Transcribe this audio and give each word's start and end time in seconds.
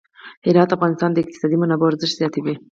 هرات 0.45 0.69
د 0.69 0.75
افغانستان 0.77 1.09
د 1.11 1.17
اقتصادي 1.23 1.57
منابعو 1.61 1.89
ارزښت 1.91 2.15
زیاتوي. 2.19 2.55